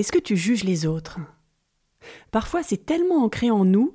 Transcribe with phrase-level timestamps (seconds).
[0.00, 1.18] Est-ce que tu juges les autres?
[2.30, 3.92] Parfois c'est tellement ancré en nous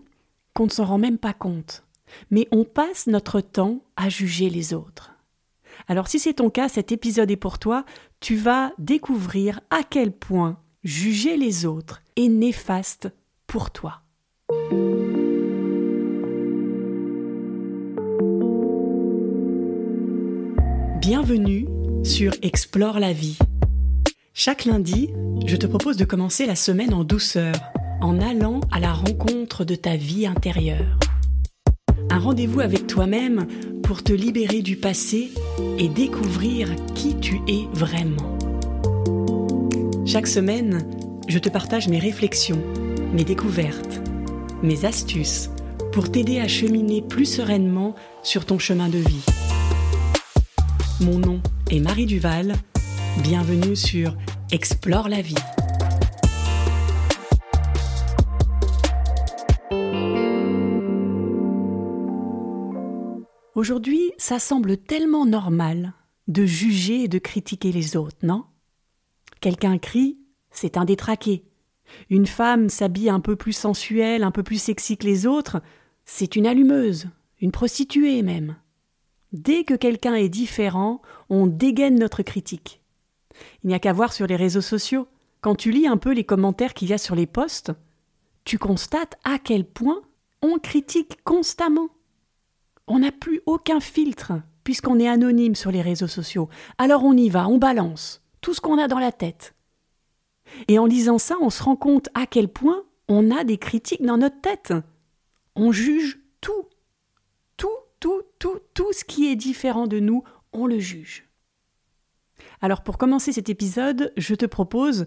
[0.54, 1.83] qu'on ne s'en rend même pas compte,
[2.29, 5.15] mais on passe notre temps à juger les autres.
[5.88, 7.86] Alors si c'est ton cas, cet épisode est pour toi,
[8.20, 13.10] tu vas découvrir à quel point juger les autres est néfaste
[13.47, 14.03] pour toi.
[21.02, 21.66] Bienvenue
[22.03, 23.40] sur Explore la vie.
[24.38, 25.12] Chaque lundi,
[25.45, 27.55] je te propose de commencer la semaine en douceur,
[28.02, 31.00] en allant à la rencontre de ta vie intérieure.
[32.09, 33.48] Un rendez-vous avec toi-même
[33.82, 35.32] pour te libérer du passé
[35.80, 38.38] et découvrir qui tu es vraiment.
[40.06, 40.86] Chaque semaine,
[41.30, 42.62] je te partage mes réflexions,
[43.14, 44.02] mes découvertes,
[44.62, 45.50] mes astuces
[45.94, 49.26] pour t'aider à cheminer plus sereinement sur ton chemin de vie.
[51.00, 51.40] Mon nom
[51.72, 52.54] est Marie Duval.
[53.23, 54.14] Bienvenue sur
[54.52, 55.34] Explore la vie.
[63.55, 65.94] Aujourd'hui, ça semble tellement normal
[66.28, 68.45] de juger et de critiquer les autres, non?
[69.42, 70.20] Quelqu'un crie,
[70.52, 71.44] c'est un détraqué.
[72.11, 75.59] Une femme s'habille un peu plus sensuelle, un peu plus sexy que les autres,
[76.05, 77.09] c'est une allumeuse,
[77.42, 78.58] une prostituée même.
[79.33, 82.83] Dès que quelqu'un est différent, on dégaine notre critique.
[83.64, 85.08] Il n'y a qu'à voir sur les réseaux sociaux.
[85.41, 87.72] Quand tu lis un peu les commentaires qu'il y a sur les posts,
[88.44, 90.02] tu constates à quel point
[90.42, 91.89] on critique constamment.
[92.88, 94.33] On n'a plus aucun filtre,
[94.64, 96.50] puisqu'on est anonyme sur les réseaux sociaux.
[96.77, 99.55] Alors on y va, on balance tout ce qu'on a dans la tête.
[100.67, 104.03] Et en lisant ça, on se rend compte à quel point on a des critiques
[104.03, 104.73] dans notre tête.
[105.55, 106.67] On juge tout
[108.05, 111.25] tout, tout, tout ce qui est différent de nous, on le juge.
[112.61, 115.05] Alors pour commencer cet épisode, je te propose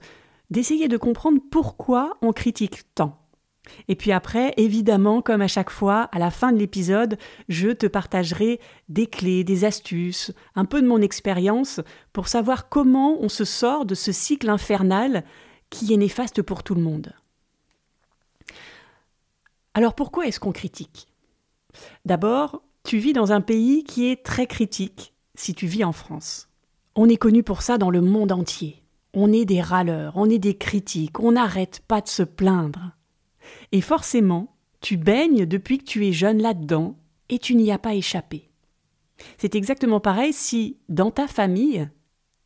[0.50, 3.18] d'essayer de comprendre pourquoi on critique tant.
[3.86, 7.86] Et puis après, évidemment, comme à chaque fois, à la fin de l'épisode, je te
[7.86, 11.80] partagerai des clés, des astuces, un peu de mon expérience
[12.12, 15.24] pour savoir comment on se sort de ce cycle infernal
[15.70, 17.12] qui est néfaste pour tout le monde.
[19.74, 21.08] Alors pourquoi est-ce qu'on critique?
[22.04, 26.47] D'abord, tu vis dans un pays qui est très critique si tu vis en France.
[27.00, 28.82] On est connu pour ça dans le monde entier.
[29.14, 32.90] On est des râleurs, on est des critiques, on n'arrête pas de se plaindre.
[33.70, 36.98] Et forcément, tu baignes depuis que tu es jeune là-dedans
[37.28, 38.50] et tu n'y as pas échappé.
[39.36, 41.88] C'est exactement pareil si, dans ta famille,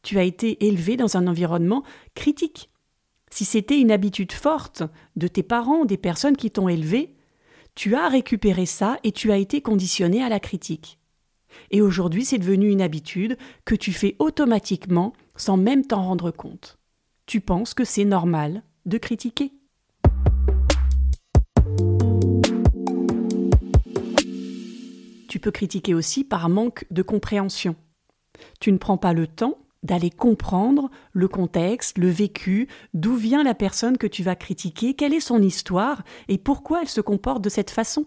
[0.03, 1.83] tu as été élevé dans un environnement
[2.15, 2.69] critique.
[3.31, 4.83] Si c'était une habitude forte
[5.17, 7.17] de tes parents, des personnes qui t'ont élevé,
[7.75, 10.99] tu as récupéré ça et tu as été conditionné à la critique.
[11.71, 16.79] Et aujourd'hui, c'est devenu une habitude que tu fais automatiquement sans même t'en rendre compte.
[17.27, 19.53] Tu penses que c'est normal de critiquer?
[25.29, 27.75] Tu peux critiquer aussi par manque de compréhension.
[28.61, 33.55] Tu ne prends pas le temps d'aller comprendre le contexte, le vécu, d'où vient la
[33.55, 37.49] personne que tu vas critiquer, quelle est son histoire et pourquoi elle se comporte de
[37.49, 38.07] cette façon.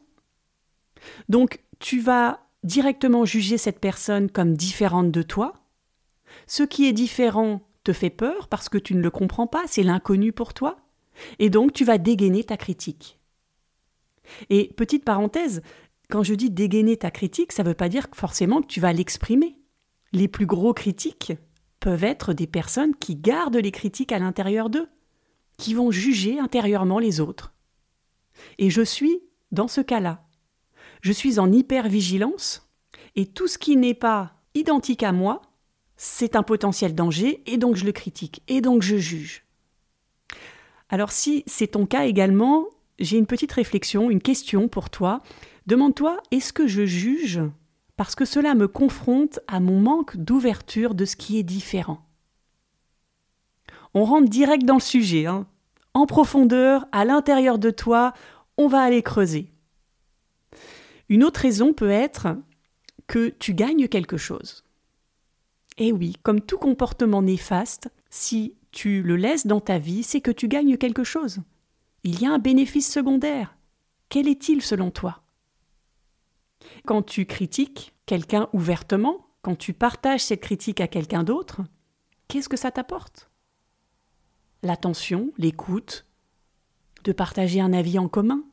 [1.27, 5.53] Donc tu vas directement juger cette personne comme différente de toi.
[6.47, 9.83] Ce qui est différent te fait peur parce que tu ne le comprends pas, c'est
[9.83, 10.77] l'inconnu pour toi,
[11.39, 13.19] et donc tu vas dégainer ta critique.
[14.49, 15.61] Et petite parenthèse,
[16.09, 18.93] quand je dis dégainer ta critique, ça ne veut pas dire forcément que tu vas
[18.93, 19.57] l'exprimer.
[20.11, 21.33] Les plus gros critiques,
[21.85, 24.89] peuvent être des personnes qui gardent les critiques à l'intérieur d'eux,
[25.57, 27.53] qui vont juger intérieurement les autres.
[28.57, 29.21] Et je suis
[29.51, 30.24] dans ce cas-là.
[31.05, 32.67] Je suis en hyper-vigilance,
[33.15, 35.43] et tout ce qui n'est pas identique à moi,
[35.97, 39.45] c'est un potentiel danger, et donc je le critique, et donc je juge.
[40.89, 42.65] Alors si c'est ton cas également,
[42.97, 45.21] j'ai une petite réflexion, une question pour toi.
[45.67, 47.39] Demande-toi, est-ce que je juge
[47.97, 52.03] parce que cela me confronte à mon manque d'ouverture de ce qui est différent?
[53.93, 55.45] On rentre direct dans le sujet, hein.
[55.93, 58.13] en profondeur, à l'intérieur de toi,
[58.57, 59.51] on va aller creuser.
[61.09, 62.37] Une autre raison peut être
[63.07, 64.63] que tu gagnes quelque chose.
[65.77, 70.31] Eh oui, comme tout comportement néfaste, si tu le laisses dans ta vie, c'est que
[70.31, 71.39] tu gagnes quelque chose.
[72.03, 73.57] Il y a un bénéfice secondaire.
[74.09, 75.21] Quel est-il selon toi?
[76.85, 81.61] Quand tu critiques quelqu'un ouvertement, quand tu partages cette critique à quelqu'un d'autre,
[82.27, 83.29] qu'est-ce que ça t'apporte?
[84.63, 86.05] L'attention, l'écoute,
[87.03, 88.43] de partager un avis en commun,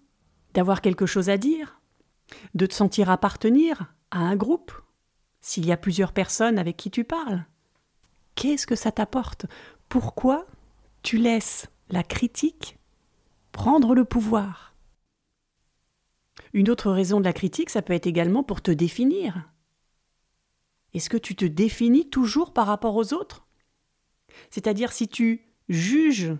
[0.55, 1.81] d'avoir quelque chose à dire,
[2.55, 4.73] de te sentir appartenir à un groupe,
[5.41, 7.45] s'il y a plusieurs personnes avec qui tu parles.
[8.35, 9.47] Qu'est-ce que ça t'apporte?
[9.89, 10.47] Pourquoi
[11.03, 12.79] tu laisses la critique
[13.51, 14.75] prendre le pouvoir?
[16.53, 19.51] Une autre raison de la critique, ça peut être également pour te définir.
[20.95, 23.47] Est-ce que tu te définis toujours par rapport aux autres?
[24.51, 26.33] C'est-à-dire si tu juges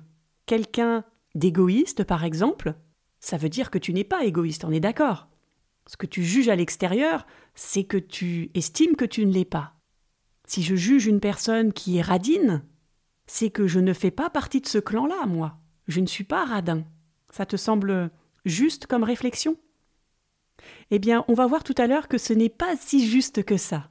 [0.47, 1.05] quelqu'un
[1.35, 2.75] d'égoïste, par exemple,
[3.21, 5.29] ça veut dire que tu n'es pas égoïste, on est d'accord.
[5.87, 9.75] Ce que tu juges à l'extérieur, c'est que tu estimes que tu ne l'es pas.
[10.47, 12.65] Si je juge une personne qui est radine,
[13.27, 15.59] c'est que je ne fais pas partie de ce clan-là, moi.
[15.89, 16.85] Je ne suis pas radin.
[17.31, 18.11] Ça te semble
[18.45, 19.57] juste comme réflexion?
[20.91, 23.57] Eh bien, on va voir tout à l'heure que ce n'est pas si juste que
[23.57, 23.91] ça.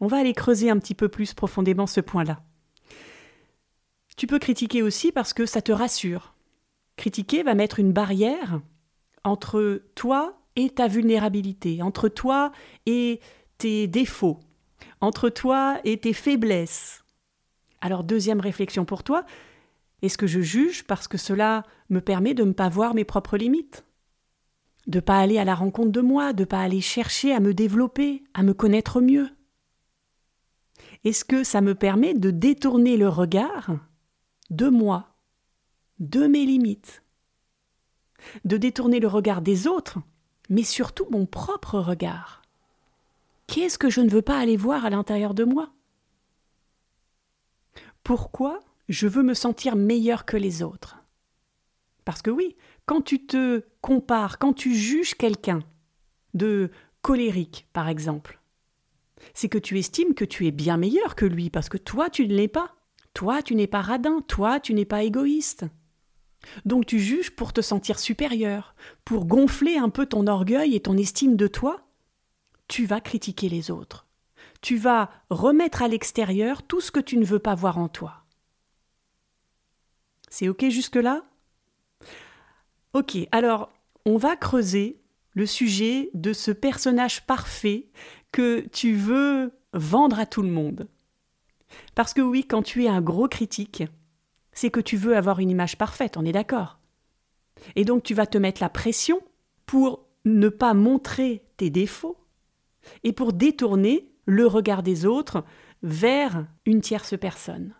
[0.00, 2.42] On va aller creuser un petit peu plus profondément ce point-là.
[4.16, 6.34] Tu peux critiquer aussi parce que ça te rassure.
[6.96, 8.60] Critiquer va mettre une barrière
[9.24, 12.52] entre toi et ta vulnérabilité, entre toi
[12.86, 13.20] et
[13.58, 14.40] tes défauts,
[15.00, 17.04] entre toi et tes faiblesses.
[17.80, 19.24] Alors deuxième réflexion pour toi,
[20.02, 23.36] est-ce que je juge parce que cela me permet de ne pas voir mes propres
[23.36, 23.84] limites?
[24.86, 27.40] De ne pas aller à la rencontre de moi, de ne pas aller chercher à
[27.40, 29.30] me développer, à me connaître mieux?
[31.04, 33.70] Est-ce que ça me permet de détourner le regard
[34.50, 35.16] de moi,
[35.98, 37.02] de mes limites?
[38.44, 39.98] De détourner le regard des autres
[40.48, 42.42] mais surtout mon propre regard.
[43.46, 45.70] Qu'est-ce que je ne veux pas aller voir à l'intérieur de moi?
[48.02, 50.98] Pourquoi je veux me sentir meilleur que les autres?
[52.04, 52.56] Parce que oui,
[52.86, 55.60] quand tu te compares, quand tu juges quelqu'un
[56.34, 56.70] de
[57.00, 58.40] colérique, par exemple,
[59.32, 62.26] c'est que tu estimes que tu es bien meilleur que lui, parce que toi, tu
[62.28, 62.74] ne l'es pas.
[63.14, 65.64] Toi, tu n'es pas radin, toi, tu n'es pas égoïste.
[66.64, 68.74] Donc tu juges pour te sentir supérieur,
[69.04, 71.86] pour gonfler un peu ton orgueil et ton estime de toi.
[72.68, 74.06] Tu vas critiquer les autres.
[74.60, 78.24] Tu vas remettre à l'extérieur tout ce que tu ne veux pas voir en toi.
[80.30, 81.22] C'est OK jusque-là?
[82.92, 83.70] Ok, alors
[84.06, 85.02] on va creuser
[85.32, 87.88] le sujet de ce personnage parfait
[88.32, 90.88] que tu veux vendre à tout le monde.
[91.94, 93.84] Parce que oui, quand tu es un gros critique,
[94.54, 96.78] c'est que tu veux avoir une image parfaite, on est d'accord.
[97.76, 99.20] Et donc tu vas te mettre la pression
[99.66, 102.16] pour ne pas montrer tes défauts
[103.02, 105.44] et pour détourner le regard des autres
[105.82, 107.74] vers une tierce personne.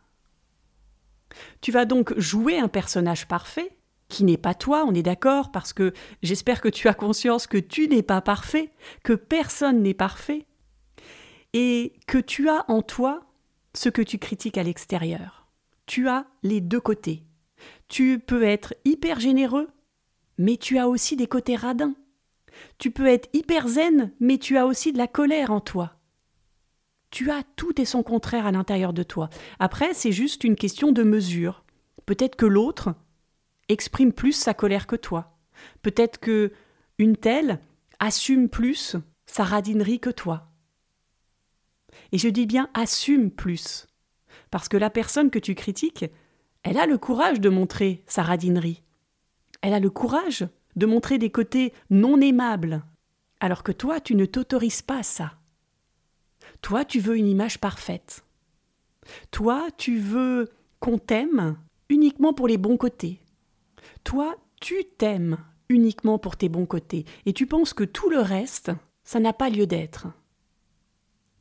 [1.60, 3.76] Tu vas donc jouer un personnage parfait,
[4.08, 5.92] qui n'est pas toi, on est d'accord, parce que
[6.22, 8.70] j'espère que tu as conscience que tu n'es pas parfait,
[9.02, 10.46] que personne n'est parfait,
[11.54, 13.24] et que tu as en toi
[13.74, 15.43] ce que tu critiques à l'extérieur
[15.86, 17.24] tu as les deux côtés.
[17.88, 19.68] Tu peux être hyper généreux,
[20.38, 21.94] mais tu as aussi des côtés radins.
[22.78, 25.98] Tu peux être hyper zen, mais tu as aussi de la colère en toi.
[27.10, 29.30] Tu as tout et son contraire à l'intérieur de toi.
[29.58, 31.64] Après, c'est juste une question de mesure.
[32.06, 32.94] Peut-être que l'autre
[33.68, 35.38] exprime plus sa colère que toi.
[35.82, 36.52] Peut-être que
[36.98, 37.60] une telle
[37.98, 38.96] assume plus
[39.26, 40.52] sa radinerie que toi.
[42.12, 43.86] Et je dis bien assume plus.
[44.54, 46.04] Parce que la personne que tu critiques,
[46.62, 48.84] elle a le courage de montrer sa radinerie.
[49.62, 50.46] Elle a le courage
[50.76, 52.84] de montrer des côtés non aimables.
[53.40, 55.32] Alors que toi, tu ne t'autorises pas ça.
[56.62, 58.24] Toi, tu veux une image parfaite.
[59.32, 61.56] Toi, tu veux qu'on t'aime
[61.88, 63.18] uniquement pour les bons côtés.
[64.04, 65.36] Toi, tu t'aimes
[65.68, 67.06] uniquement pour tes bons côtés.
[67.26, 68.70] Et tu penses que tout le reste,
[69.02, 70.06] ça n'a pas lieu d'être.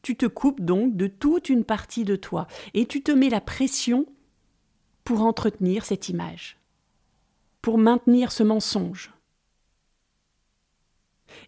[0.03, 3.41] Tu te coupes donc de toute une partie de toi et tu te mets la
[3.41, 4.05] pression
[5.03, 6.59] pour entretenir cette image,
[7.61, 9.13] pour maintenir ce mensonge.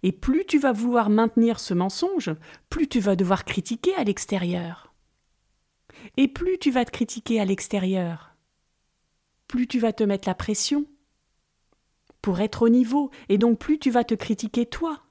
[0.04, 2.32] Et plus tu vas vouloir maintenir ce mensonge,
[2.70, 4.94] plus tu vas devoir critiquer à l'extérieur.
[6.18, 8.36] Et plus tu vas te critiquer à l'extérieur,
[9.48, 10.86] plus tu vas te mettre la pression
[12.22, 15.04] pour être au niveau, et donc plus tu vas te critiquer toi.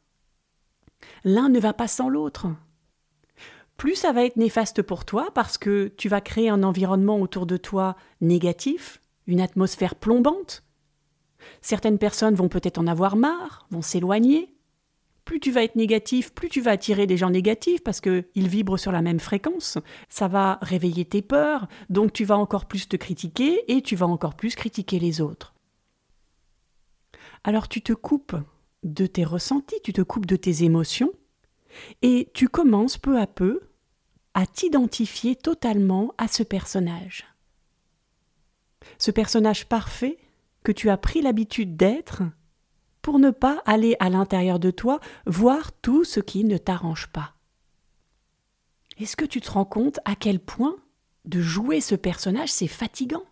[1.22, 2.48] L'un ne va pas sans l'autre
[3.76, 7.46] plus ça va être néfaste pour toi parce que tu vas créer un environnement autour
[7.46, 10.62] de toi négatif, une atmosphère plombante.
[11.60, 14.54] Certaines personnes vont peut-être en avoir marre, vont s'éloigner.
[15.24, 18.78] Plus tu vas être négatif, plus tu vas attirer des gens négatifs parce qu'ils vibrent
[18.78, 19.78] sur la même fréquence.
[20.08, 24.06] Ça va réveiller tes peurs, donc tu vas encore plus te critiquer et tu vas
[24.06, 25.54] encore plus critiquer les autres.
[27.42, 28.36] Alors tu te coupes
[28.82, 31.12] de tes ressentis, tu te coupes de tes émotions
[32.02, 33.60] et tu commences peu à peu
[34.34, 37.26] à t'identifier totalement à ce personnage.
[38.98, 40.18] Ce personnage parfait
[40.62, 42.22] que tu as pris l'habitude d'être
[43.02, 47.34] pour ne pas aller à l'intérieur de toi voir tout ce qui ne t'arrange pas.
[48.98, 50.76] Est-ce que tu te rends compte à quel point
[51.24, 53.24] de jouer ce personnage c'est fatigant?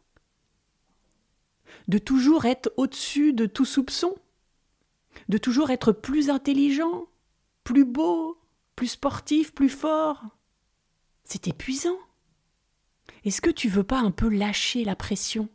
[1.88, 4.14] De toujours être au-dessus de tout soupçon,
[5.28, 7.06] de toujours être plus intelligent,
[7.64, 8.38] plus beau,
[8.76, 10.24] plus sportif, plus fort.
[11.24, 11.98] C'est épuisant.
[13.24, 15.48] Est-ce que tu veux pas un peu lâcher la pression?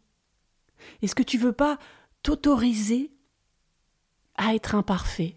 [1.01, 1.77] Est-ce que tu veux pas
[2.23, 3.11] t'autoriser
[4.35, 5.35] à être imparfait?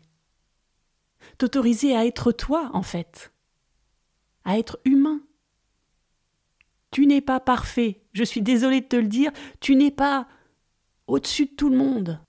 [1.38, 3.32] T'autoriser à être toi, en fait,
[4.44, 5.20] à être humain.
[6.90, 10.26] Tu n'es pas parfait, je suis désolée de te le dire, tu n'es pas
[11.06, 12.20] au-dessus de tout le monde.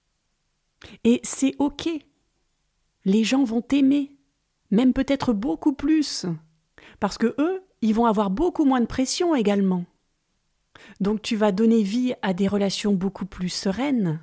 [1.03, 1.89] Et c'est OK.
[3.05, 4.15] Les gens vont t'aimer,
[4.71, 6.25] même peut-être beaucoup plus,
[6.99, 9.85] parce que eux, ils vont avoir beaucoup moins de pression également.
[10.99, 14.19] Donc tu vas donner vie à des relations beaucoup plus sereines.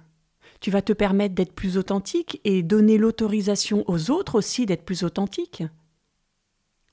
[0.61, 5.05] Tu vas te permettre d'être plus authentique et donner l'autorisation aux autres aussi d'être plus
[5.05, 5.63] authentiques.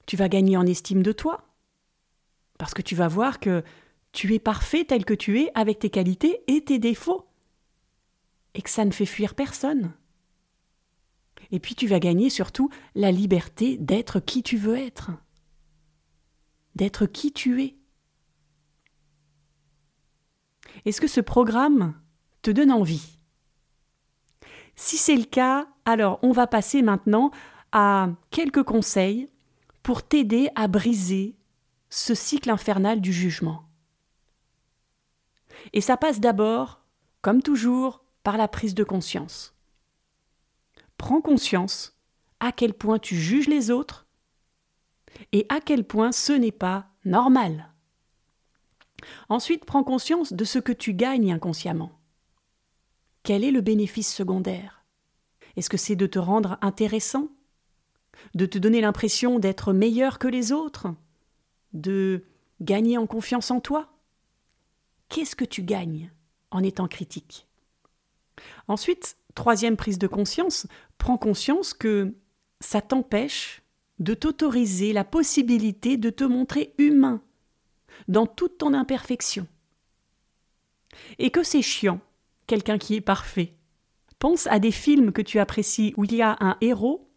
[0.05, 1.47] Tu vas gagner en estime de toi.
[2.59, 3.63] Parce que tu vas voir que
[4.11, 7.25] tu es parfait tel que tu es avec tes qualités et tes défauts.
[8.53, 9.93] Et que ça ne fait fuir personne.
[11.51, 15.11] Et puis tu vas gagner surtout la liberté d'être qui tu veux être.
[16.75, 17.75] D'être qui tu es.
[20.85, 21.99] Est-ce que ce programme
[22.41, 23.17] te donne envie?
[24.75, 27.31] Si c'est le cas, alors on va passer maintenant
[27.71, 29.29] à quelques conseils
[29.83, 31.35] pour t'aider à briser
[31.89, 33.63] ce cycle infernal du jugement.
[35.73, 36.81] Et ça passe d'abord,
[37.21, 39.54] comme toujours, par la prise de conscience.
[40.97, 41.97] Prends conscience
[42.39, 44.07] à quel point tu juges les autres
[45.31, 47.69] et à quel point ce n'est pas normal.
[49.29, 51.91] Ensuite, prends conscience de ce que tu gagnes inconsciemment.
[53.23, 54.83] Quel est le bénéfice secondaire?
[55.55, 57.29] Est-ce que c'est de te rendre intéressant?
[58.33, 60.87] De te donner l'impression d'être meilleur que les autres?
[61.73, 62.25] De
[62.61, 63.89] gagner en confiance en toi?
[65.09, 66.11] Qu'est-ce que tu gagnes
[66.51, 67.47] en étant critique?
[68.67, 72.15] Ensuite, troisième prise de conscience, prends conscience que
[72.59, 73.61] ça t'empêche
[73.99, 77.21] de t'autoriser la possibilité de te montrer humain
[78.07, 79.47] dans toute ton imperfection.
[81.19, 81.99] Et que c'est chiant,
[82.47, 83.53] quelqu'un qui est parfait.
[84.19, 87.09] Pense à des films que tu apprécies où il y a un héros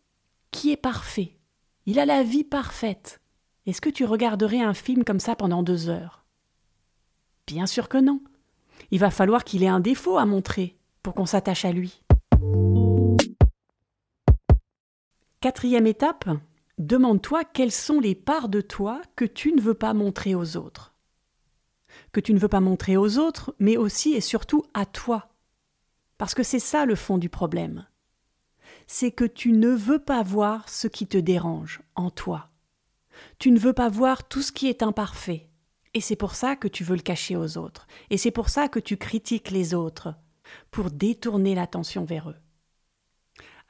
[0.50, 1.36] qui est parfait.
[1.86, 3.20] Il a la vie parfaite.
[3.66, 6.24] Est-ce que tu regarderais un film comme ça pendant deux heures?
[7.46, 8.20] Bien sûr que non.
[8.90, 12.02] Il va falloir qu'il ait un défaut à montrer pour qu'on s'attache à lui.
[15.40, 16.28] Quatrième étape,
[16.78, 20.96] demande-toi quelles sont les parts de toi que tu ne veux pas montrer aux autres.
[22.10, 25.28] Que tu ne veux pas montrer aux autres, mais aussi et surtout à toi.
[26.16, 27.86] Parce que c'est ça le fond du problème.
[28.88, 32.50] C'est que tu ne veux pas voir ce qui te dérange en toi.
[33.38, 35.48] Tu ne veux pas voir tout ce qui est imparfait.
[35.94, 37.86] Et c'est pour ça que tu veux le cacher aux autres.
[38.10, 40.16] Et c'est pour ça que tu critiques les autres,
[40.72, 42.36] pour détourner l'attention vers eux.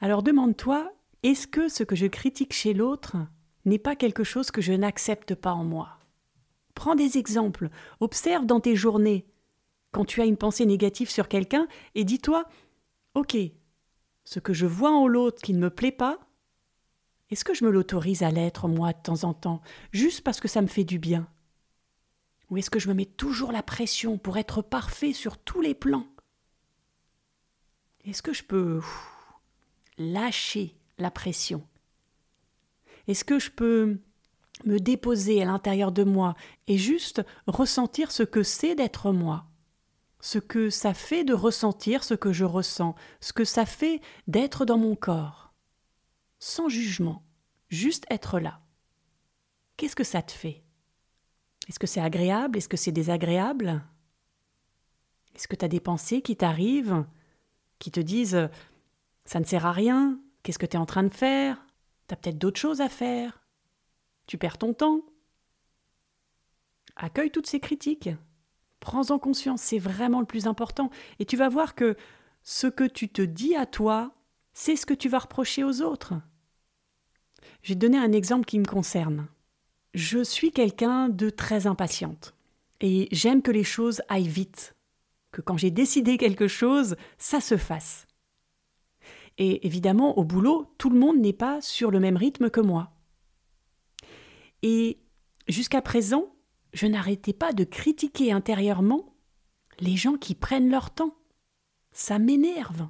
[0.01, 0.91] Alors demande-toi
[1.23, 3.17] est-ce que ce que je critique chez l'autre
[3.65, 5.99] n'est pas quelque chose que je n'accepte pas en moi?
[6.75, 9.25] Prends des exemples, observe dans tes journées.
[9.91, 12.45] Quand tu as une pensée négative sur quelqu'un et dis-toi
[13.15, 13.35] Ok,
[14.23, 16.19] ce que je vois en l'autre qui ne me plaît pas,
[17.29, 19.61] est-ce que je me l'autorise à l'être moi de temps en temps,
[19.91, 21.27] juste parce que ça me fait du bien?
[22.49, 25.75] Ou est-ce que je me mets toujours la pression pour être parfait sur tous les
[25.75, 26.07] plans?
[28.05, 28.81] Est-ce que je peux
[29.97, 31.65] lâcher la pression.
[33.07, 33.99] Est-ce que je peux
[34.65, 36.35] me déposer à l'intérieur de moi
[36.67, 39.45] et juste ressentir ce que c'est d'être moi?
[40.21, 44.65] Ce que ça fait de ressentir ce que je ressens, ce que ça fait d'être
[44.65, 45.53] dans mon corps,
[46.39, 47.23] sans jugement,
[47.69, 48.61] juste être là.
[49.77, 50.63] Qu'est-ce que ça te fait?
[51.69, 52.57] Est-ce que c'est agréable?
[52.57, 53.81] Est-ce que c'est désagréable?
[55.35, 57.05] Est-ce que tu as des pensées qui t'arrivent,
[57.77, 58.49] qui te disent
[59.23, 61.63] ça ne sert à rien, Qu'est-ce que tu es en train de faire?
[62.07, 63.43] Tu as peut-être d'autres choses à faire.
[64.25, 65.01] Tu perds ton temps.
[66.95, 68.09] Accueille toutes ces critiques.
[68.79, 70.89] Prends-en conscience, c'est vraiment le plus important.
[71.19, 71.95] Et tu vas voir que
[72.41, 74.15] ce que tu te dis à toi,
[74.51, 76.15] c'est ce que tu vas reprocher aux autres.
[77.61, 79.27] Je vais te donner un exemple qui me concerne.
[79.93, 82.33] Je suis quelqu'un de très impatiente.
[82.81, 84.75] Et j'aime que les choses aillent vite.
[85.31, 88.07] Que quand j'ai décidé quelque chose, ça se fasse.
[89.39, 92.91] Et évidemment, au boulot, tout le monde n'est pas sur le même rythme que moi.
[94.61, 94.99] Et
[95.47, 96.35] jusqu'à présent,
[96.73, 99.15] je n'arrêtais pas de critiquer intérieurement
[99.79, 101.15] les gens qui prennent leur temps.
[101.93, 102.89] Ça m'énerve.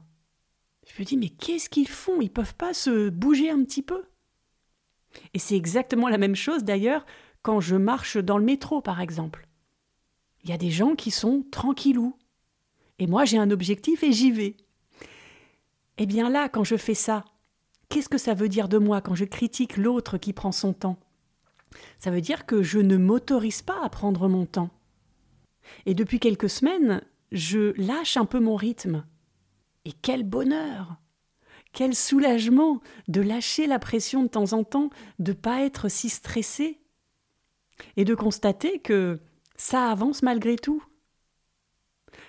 [0.87, 2.19] Je me dis, mais qu'est-ce qu'ils font?
[2.19, 4.05] Ils peuvent pas se bouger un petit peu?
[5.35, 7.05] Et c'est exactement la même chose d'ailleurs
[7.43, 9.47] quand je marche dans le métro, par exemple.
[10.43, 12.17] Il y a des gens qui sont tranquillous.
[12.97, 14.57] Et moi, j'ai un objectif et j'y vais.
[16.01, 17.25] Eh bien là, quand je fais ça,
[17.89, 20.97] qu'est-ce que ça veut dire de moi quand je critique l'autre qui prend son temps?
[21.97, 24.69] Ça veut dire que je ne m'autorise pas à prendre mon temps.
[25.85, 27.01] Et depuis quelques semaines,
[27.33, 29.05] je lâche un peu mon rythme.
[29.83, 30.95] Et quel bonheur
[31.73, 32.79] Quel soulagement
[33.09, 34.89] de lâcher la pression de temps en temps,
[35.19, 36.79] de pas être si stressé
[37.97, 39.19] et de constater que
[39.57, 40.81] ça avance malgré tout.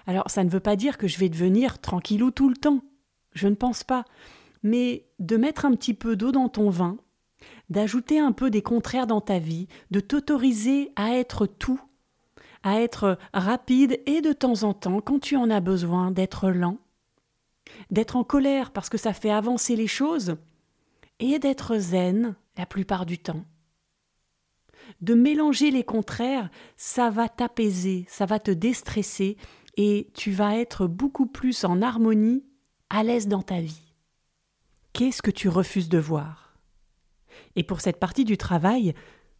[0.06, 2.82] Alors ça ne veut pas dire que je vais devenir tranquillou tout le temps.
[3.40, 4.04] Je ne pense pas.
[4.62, 6.98] Mais de mettre un petit peu d'eau dans ton vin,
[7.70, 11.80] d'ajouter un peu des contraires dans ta vie, de t'autoriser à être tout,
[12.62, 16.76] à être rapide et de temps en temps, quand tu en as besoin, d'être lent,
[17.90, 20.36] d'être en colère parce que ça fait avancer les choses,
[21.18, 23.44] et d'être zen la plupart du temps.
[25.00, 29.38] De mélanger les contraires, ça va t'apaiser, ça va te déstresser,
[29.76, 32.44] et tu vas être beaucoup plus en harmonie,
[32.90, 33.80] à l'aise dans ta vie.
[34.92, 36.58] Qu'est-ce que tu refuses de voir?
[37.56, 38.94] Et pour cette partie du travail,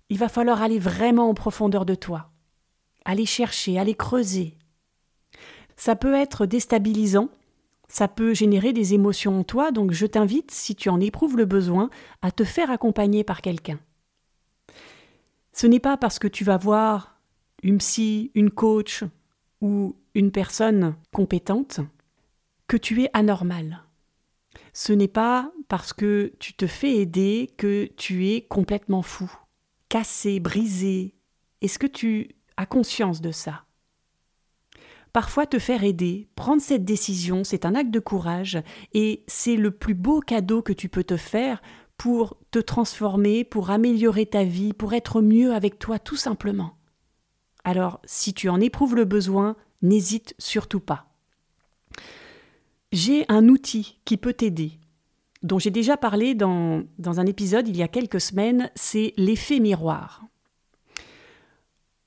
[0.09, 2.31] il va falloir aller vraiment en profondeur de toi,
[3.05, 4.55] aller chercher, aller creuser.
[5.77, 7.29] Ça peut être déstabilisant,
[7.89, 11.45] ça peut générer des émotions en toi, donc je t'invite, si tu en éprouves le
[11.45, 11.91] besoin,
[12.23, 13.81] à te faire accompagner par quelqu'un.
[15.53, 17.21] Ce n'est pas parce que tu vas voir
[17.63, 19.05] une psy, une coach
[19.61, 21.81] ou une personne compétente
[22.77, 23.85] tu es anormal.
[24.73, 29.31] Ce n'est pas parce que tu te fais aider que tu es complètement fou,
[29.89, 31.15] cassé, brisé.
[31.61, 33.65] Est-ce que tu as conscience de ça?
[35.13, 38.63] Parfois te faire aider, prendre cette décision, c'est un acte de courage
[38.93, 41.61] et c'est le plus beau cadeau que tu peux te faire
[41.97, 46.79] pour te transformer, pour améliorer ta vie, pour être mieux avec toi tout simplement.
[47.65, 51.10] Alors, si tu en éprouves le besoin, n'hésite surtout pas.
[52.93, 54.73] J'ai un outil qui peut t'aider,
[55.43, 59.61] dont j'ai déjà parlé dans, dans, un épisode il y a quelques semaines, c'est l'effet
[59.61, 60.25] miroir.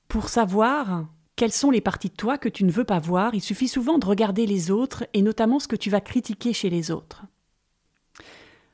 [0.08, 3.40] Pour savoir quelles sont les parties de toi que tu ne veux pas voir, il
[3.40, 6.90] suffit souvent de regarder les autres et notamment ce que tu vas critiquer chez les
[6.90, 7.24] autres.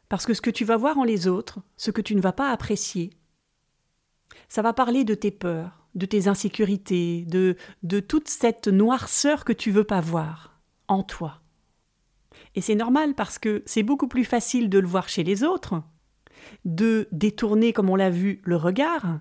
[0.08, 2.32] Parce que ce que tu vas voir en les autres, ce que tu ne vas
[2.32, 3.10] pas apprécier,
[4.48, 9.52] ça va parler de tes peurs, de tes insécurités, de, de toute cette noirceur que
[9.52, 11.40] tu veux pas voir en toi.
[12.54, 15.82] Et c'est normal parce que c'est beaucoup plus facile de le voir chez les autres,
[16.64, 19.20] de détourner, comme on l'a vu, le regard,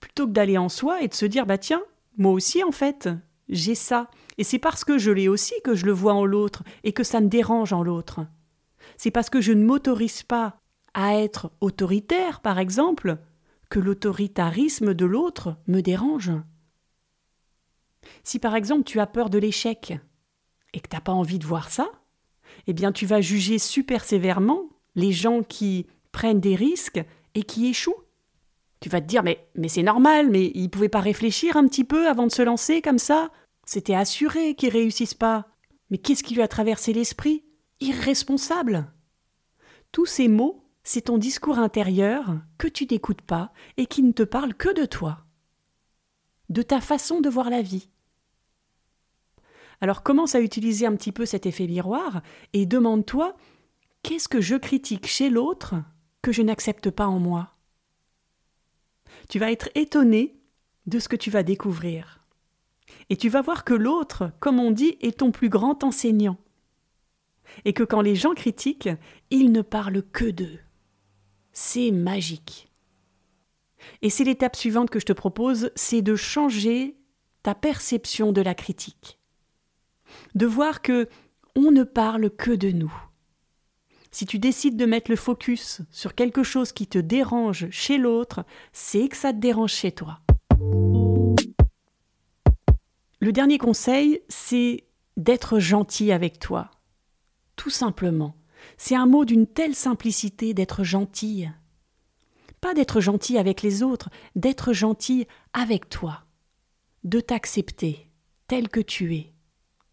[0.00, 1.82] plutôt que d'aller en soi et de se dire bah tiens,
[2.16, 3.08] moi aussi en fait,
[3.48, 4.10] j'ai ça.
[4.36, 7.02] Et c'est parce que je l'ai aussi que je le vois en l'autre et que
[7.02, 8.20] ça me dérange en l'autre.
[8.96, 10.60] C'est parce que je ne m'autorise pas
[10.94, 13.18] à être autoritaire, par exemple,
[13.70, 16.32] que l'autoritarisme de l'autre me dérange.
[18.24, 19.98] Si par exemple tu as peur de l'échec
[20.72, 21.90] et que tu n'as pas envie de voir ça,
[22.66, 27.68] eh bien tu vas juger super sévèrement les gens qui prennent des risques et qui
[27.68, 28.02] échouent.
[28.80, 31.84] Tu vas te dire mais, c'est normal, mais ils ne pouvaient pas réfléchir un petit
[31.84, 33.30] peu avant de se lancer comme ça
[33.64, 35.46] C'était assuré qu'ils réussissent pas.
[35.90, 37.44] Mais qu'est-ce qui lui a traversé l'esprit?
[37.80, 38.92] Irresponsable.
[39.90, 44.22] Tous ces mots c'est ton discours intérieur que tu n'écoutes pas et qui ne te
[44.22, 45.26] parle que de toi,
[46.48, 47.90] de ta façon de voir la vie.
[49.80, 53.36] Alors commence à utiliser un petit peu cet effet miroir et demande-toi
[54.02, 55.76] qu'est-ce que je critique chez l'autre
[56.22, 57.54] que je n'accepte pas en moi?
[59.28, 60.40] Tu vas être étonné
[60.86, 62.24] de ce que tu vas découvrir.
[63.10, 66.38] Et tu vas voir que l'autre, comme on dit, est ton plus grand enseignant.
[67.64, 68.90] Et que quand les gens critiquent,
[69.30, 70.58] ils ne parlent que d'eux.
[71.52, 72.70] C'est magique.
[74.02, 76.96] Et c'est l'étape suivante que je te propose, c'est de changer
[77.42, 79.17] ta perception de la critique.
[80.34, 81.08] De voir que
[81.54, 82.92] on ne parle que de nous.
[84.10, 88.44] Si tu décides de mettre le focus sur quelque chose qui te dérange chez l'autre,
[88.72, 90.20] c'est que ça te dérange chez toi.
[93.20, 94.84] Le dernier conseil, c'est
[95.16, 96.70] d'être gentil avec toi.
[97.56, 98.36] Tout simplement.
[98.76, 101.52] C'est un mot d'une telle simplicité d'être gentille.
[102.60, 106.24] Pas d'être gentil avec les autres, d'être gentil avec toi.
[107.04, 108.10] De t'accepter
[108.46, 109.32] tel que tu es.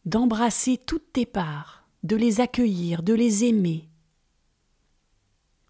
[0.05, 3.89] D'embrasser toutes tes parts, de les accueillir, de les aimer.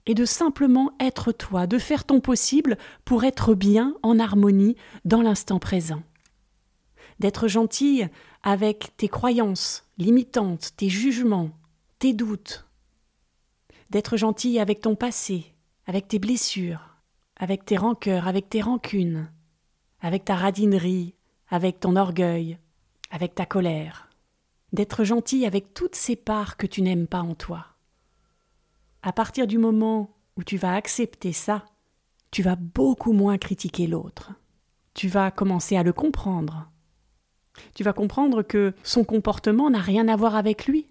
[0.08, 5.22] Et de simplement être toi, de faire ton possible pour être bien en harmonie dans
[5.22, 6.04] l'instant présent.
[7.20, 8.10] D'être gentille
[8.44, 11.52] avec tes croyances limitantes, tes jugements,
[11.98, 12.68] tes doutes,
[13.90, 15.46] d'être gentil avec ton passé,
[15.86, 16.98] avec tes blessures,
[17.38, 19.32] avec tes rancœurs, avec tes rancunes,
[20.02, 21.16] avec ta radinerie,
[21.48, 22.58] avec ton orgueil,
[23.12, 24.10] avec ta colère.
[24.76, 27.66] D'être gentil avec toutes ces parts que tu n'aimes pas en toi.
[29.02, 31.66] À partir du moment où tu vas accepter ça,
[32.32, 34.32] tu vas beaucoup moins critiquer l'autre.
[34.94, 36.70] Tu vas commencer à le comprendre.
[37.74, 40.88] Tu vas comprendre que son comportement n'a rien à voir avec lui.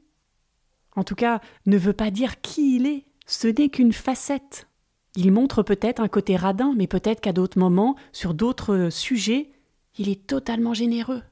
[0.96, 3.04] En tout cas, ne veut pas dire qui il est.
[3.26, 4.68] Ce n'est qu'une facette.
[5.16, 9.50] Il montre peut-être un côté radin, mais peut-être qu'à d'autres moments, sur d'autres sujets,
[9.96, 11.22] il est totalement généreux.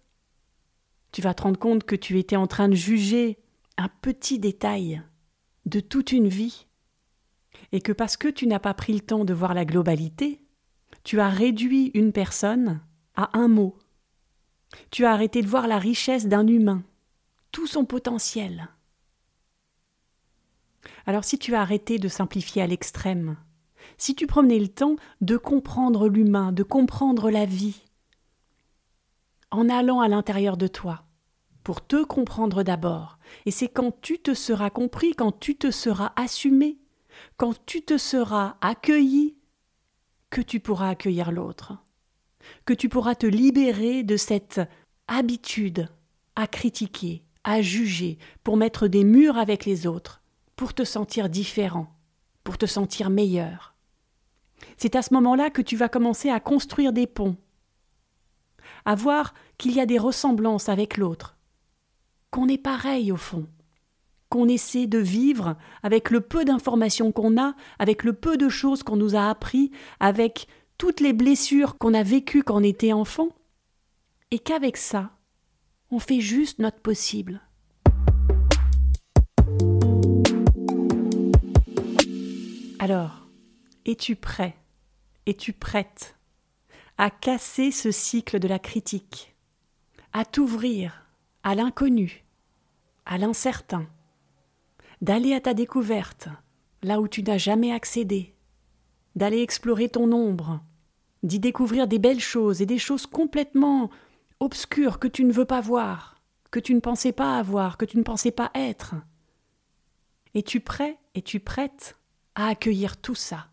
[1.12, 3.38] Tu vas te rendre compte que tu étais en train de juger
[3.76, 5.02] un petit détail
[5.66, 6.66] de toute une vie,
[7.70, 10.42] et que parce que tu n'as pas pris le temps de voir la globalité,
[11.04, 12.80] tu as réduit une personne
[13.14, 13.76] à un mot.
[14.90, 16.82] Tu as arrêté de voir la richesse d'un humain,
[17.50, 18.68] tout son potentiel.
[21.06, 23.36] Alors si tu as arrêté de simplifier à l'extrême,
[23.98, 27.82] si tu prenais le temps de comprendre l'humain, de comprendre la vie,
[29.52, 31.04] en allant à l'intérieur de toi,
[31.62, 36.12] pour te comprendre d'abord, et c'est quand tu te seras compris, quand tu te seras
[36.16, 36.78] assumé,
[37.36, 39.36] quand tu te seras accueilli,
[40.30, 41.76] que tu pourras accueillir l'autre,
[42.64, 44.60] que tu pourras te libérer de cette
[45.06, 45.88] habitude
[46.34, 50.22] à critiquer, à juger, pour mettre des murs avec les autres,
[50.56, 51.94] pour te sentir différent,
[52.42, 53.74] pour te sentir meilleur.
[54.78, 57.36] C'est à ce moment-là que tu vas commencer à construire des ponts,
[58.84, 61.36] à voir qu'il y a des ressemblances avec l'autre,
[62.30, 63.46] qu'on est pareil au fond,
[64.28, 68.82] qu'on essaie de vivre avec le peu d'informations qu'on a, avec le peu de choses
[68.82, 73.28] qu'on nous a appris, avec toutes les blessures qu'on a vécues quand on était enfant,
[74.30, 75.10] et qu'avec ça,
[75.90, 77.42] on fait juste notre possible.
[82.78, 83.28] Alors,
[83.84, 84.56] es-tu prêt?
[85.26, 86.16] Es-tu prête?
[87.02, 89.34] À casser ce cycle de la critique,
[90.12, 91.04] à t'ouvrir
[91.42, 92.24] à l'inconnu,
[93.06, 93.88] à l'incertain,
[95.00, 96.28] d'aller à ta découverte,
[96.80, 98.36] là où tu n'as jamais accédé,
[99.16, 100.60] d'aller explorer ton ombre,
[101.24, 103.90] d'y découvrir des belles choses et des choses complètement
[104.38, 107.98] obscures que tu ne veux pas voir, que tu ne pensais pas avoir, que tu
[107.98, 108.94] ne pensais pas être.
[110.34, 111.96] Es-tu prêt, es-tu prête
[112.36, 113.48] à accueillir tout ça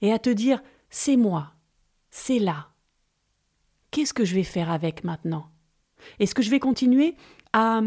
[0.00, 1.52] et à te dire c'est moi,
[2.18, 2.68] c'est là.
[3.90, 5.48] Qu'est-ce que je vais faire avec maintenant?
[6.18, 7.16] Est-ce que je vais continuer
[7.52, 7.80] à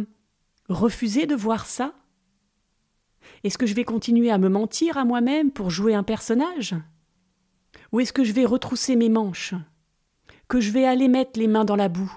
[0.68, 1.94] refuser de voir ça?
[3.44, 6.76] Est-ce que je vais continuer à me mentir à moi-même pour jouer un personnage?
[7.92, 9.54] Ou est-ce que je vais retrousser mes manches?
[10.48, 12.12] Que je vais aller mettre les mains dans la boue?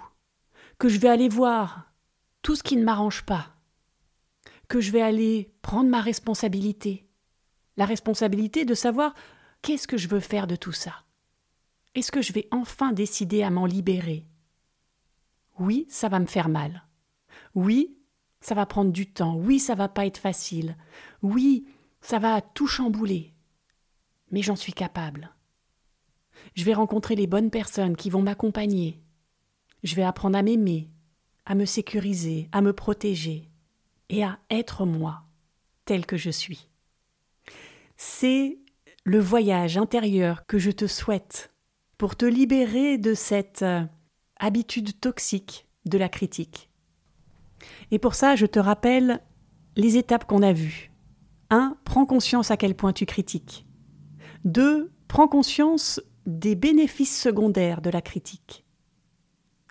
[0.79, 1.93] Que je vais aller voir
[2.43, 3.49] tout ce qui ne m'arrange pas?
[4.69, 7.07] Que je vais aller prendre ma responsabilité?
[7.77, 9.15] La responsabilité de savoir
[9.63, 11.04] qu'est-ce que je veux faire de tout ça?
[11.95, 14.27] Est-ce que je vais enfin décider à m'en libérer?
[15.59, 16.85] Oui, ça va me faire mal.
[17.55, 17.97] Oui,
[18.41, 19.37] ça va prendre du temps.
[19.37, 20.77] Oui, ça va pas être facile.
[21.23, 21.67] Oui,
[22.01, 23.33] ça va tout chambouler.
[24.31, 25.31] Mais j'en suis capable.
[26.55, 29.01] Je vais rencontrer les bonnes personnes qui vont m'accompagner.
[29.83, 30.91] Je vais apprendre à m'aimer,
[31.47, 33.49] à me sécuriser, à me protéger
[34.09, 35.23] et à être moi,
[35.85, 36.69] tel que je suis.
[37.97, 38.59] C'est
[39.05, 41.54] le voyage intérieur que je te souhaite
[42.05, 43.83] pour te libérer de cette euh,
[44.39, 46.69] habitude toxique de la critique.
[47.91, 49.23] Et pour ça, je te rappelle
[49.75, 50.93] les étapes qu'on a vues.
[51.49, 51.79] 1.
[51.87, 53.67] Prends conscience à quel point tu critiques.
[54.45, 54.93] 2.
[55.09, 58.67] Prends conscience des bénéfices secondaires de la critique.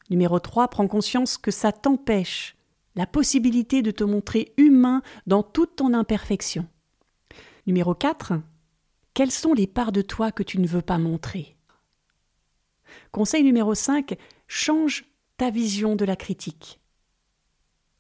[0.10, 0.70] Numéro 3.
[0.70, 2.56] Prends conscience que ça t'empêche
[2.96, 6.66] la possibilité de te montrer humain dans toute ton imperfection.
[7.68, 8.34] Numéro 4.
[9.14, 11.53] Quelles sont les parts de toi que tu ne veux pas montrer?
[13.12, 14.16] Conseil numéro 5,
[14.48, 15.06] change
[15.38, 16.80] ta vision de la critique.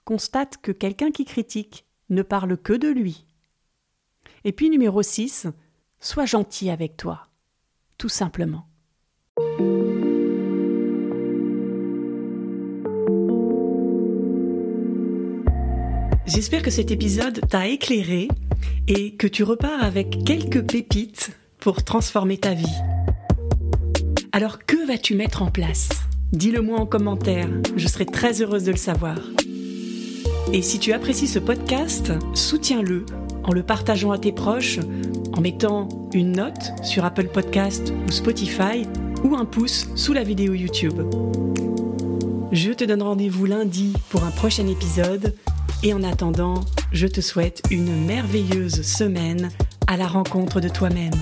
[0.05, 3.25] Constate que quelqu'un qui critique ne parle que de lui.
[4.43, 5.47] Et puis numéro 6,
[5.99, 7.27] sois gentil avec toi,
[7.97, 8.67] tout simplement.
[16.25, 18.27] J'espère que cet épisode t'a éclairé
[18.87, 22.92] et que tu repars avec quelques pépites pour transformer ta vie.
[24.35, 25.89] Alors que vas-tu mettre en place?
[26.31, 29.19] Dis-le moi en commentaire, je serai très heureuse de le savoir.
[30.51, 33.05] Et si tu apprécies ce podcast, soutiens-le
[33.43, 34.79] en le partageant à tes proches,
[35.33, 38.87] en mettant une note sur Apple Podcast ou Spotify
[39.23, 40.99] ou un pouce sous la vidéo YouTube.
[42.51, 45.35] Je te donne rendez-vous lundi pour un prochain épisode
[45.83, 49.49] et en attendant, je te souhaite une merveilleuse semaine
[49.85, 51.13] à la rencontre de toi-même.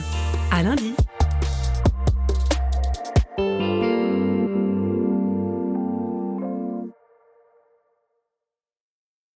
[0.49, 0.93] À lundi!